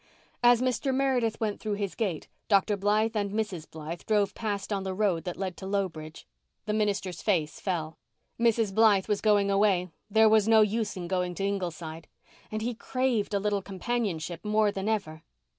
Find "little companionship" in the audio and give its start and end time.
13.39-14.43